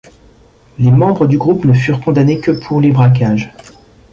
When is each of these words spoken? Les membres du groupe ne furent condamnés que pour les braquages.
Les 0.79 0.89
membres 0.89 1.27
du 1.27 1.37
groupe 1.37 1.63
ne 1.63 1.73
furent 1.73 1.99
condamnés 2.01 2.39
que 2.39 2.49
pour 2.49 2.81
les 2.81 2.91
braquages. 2.91 3.53